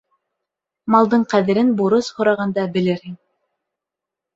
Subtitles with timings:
[0.95, 3.19] Малдың ҡәҙерен бурыс һорағанда белерһең.